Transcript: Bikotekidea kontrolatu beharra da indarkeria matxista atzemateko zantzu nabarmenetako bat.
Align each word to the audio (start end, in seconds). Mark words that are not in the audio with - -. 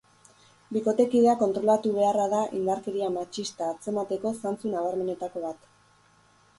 Bikotekidea 0.77 1.35
kontrolatu 1.41 1.91
beharra 1.99 2.27
da 2.33 2.41
indarkeria 2.61 3.13
matxista 3.19 3.71
atzemateko 3.77 4.35
zantzu 4.43 4.77
nabarmenetako 4.77 5.49
bat. 5.49 5.75